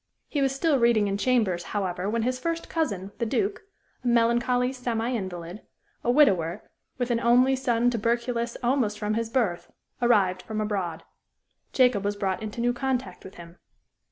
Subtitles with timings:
[0.27, 3.61] He was still reading in chambers, however, when his first cousin, the Duke,
[4.03, 5.61] a melancholy semi invalid,
[6.03, 6.63] a widower,
[6.97, 11.03] with an only son tuberculous almost from his birth, arrived from abroad.
[11.71, 13.59] Jacob was brought into new contact with him.